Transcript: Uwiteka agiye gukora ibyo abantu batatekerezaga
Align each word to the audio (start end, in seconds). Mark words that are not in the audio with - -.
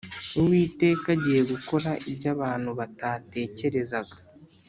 Uwiteka 0.39 1.05
agiye 1.15 1.41
gukora 1.51 1.89
ibyo 2.11 2.27
abantu 2.35 2.69
batatekerezaga 2.79 4.15